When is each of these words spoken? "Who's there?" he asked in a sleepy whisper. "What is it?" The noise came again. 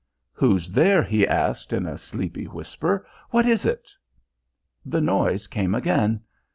"Who's 0.33 0.71
there?" 0.71 1.03
he 1.03 1.27
asked 1.27 1.71
in 1.71 1.85
a 1.85 1.95
sleepy 1.95 2.45
whisper. 2.45 3.05
"What 3.29 3.45
is 3.45 3.67
it?" 3.67 3.91
The 4.83 4.99
noise 4.99 5.45
came 5.45 5.75
again. 5.75 6.21